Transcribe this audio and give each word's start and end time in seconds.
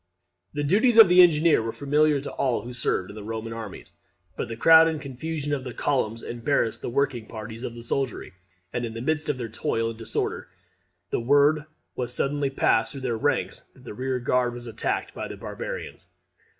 The 0.55 0.63
duties 0.63 0.97
of 0.97 1.09
the 1.09 1.21
engineer 1.21 1.61
were 1.61 1.71
familiar 1.71 2.19
to 2.21 2.31
all 2.31 2.63
who 2.63 2.73
served 2.73 3.11
in 3.11 3.15
the 3.15 3.21
Roman 3.21 3.53
armies. 3.53 3.93
But 4.35 4.47
the 4.47 4.57
crowd 4.57 4.87
and 4.87 4.99
confusion 4.99 5.53
of 5.53 5.63
the 5.63 5.75
columns 5.75 6.23
embarrassed 6.23 6.81
the 6.81 6.89
working 6.89 7.27
parties 7.27 7.61
of 7.61 7.75
the 7.75 7.83
soldiery, 7.83 8.33
and 8.73 8.83
in 8.83 8.95
the 8.95 9.01
midst 9.01 9.29
of 9.29 9.37
their 9.37 9.47
toil 9.47 9.91
and 9.91 9.99
disorder 9.99 10.47
the 11.11 11.19
word 11.19 11.65
was 11.95 12.11
suddenly 12.15 12.49
passed 12.49 12.91
through 12.93 13.01
their 13.01 13.15
ranks 13.15 13.59
that 13.75 13.83
the 13.83 13.93
rear 13.93 14.17
guard 14.17 14.55
was 14.55 14.65
attacked 14.65 15.13
by 15.13 15.27
the 15.27 15.37
barbarians. 15.37 16.07